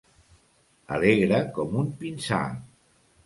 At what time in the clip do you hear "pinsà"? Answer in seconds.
2.01-2.41